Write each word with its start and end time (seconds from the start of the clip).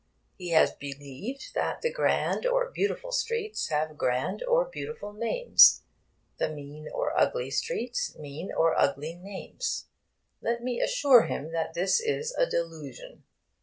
He 0.35 0.49
has 0.49 0.73
believed 0.73 1.53
that 1.53 1.83
the 1.83 1.93
grand 1.93 2.43
or 2.47 2.71
beautiful 2.71 3.11
streets 3.11 3.69
have 3.69 3.99
grand 3.99 4.41
or 4.47 4.65
beautiful 4.65 5.13
names, 5.13 5.83
the 6.39 6.49
mean 6.49 6.89
or 6.91 7.15
ugly 7.15 7.51
streets 7.51 8.17
mean 8.17 8.51
or 8.51 8.73
ugly 8.75 9.13
names. 9.13 9.89
Let 10.41 10.63
me 10.63 10.81
assure 10.81 11.25
him 11.27 11.51
that 11.51 11.75
this 11.75 11.99
is 11.99 12.33
a 12.35 12.47
delusion. 12.49 13.25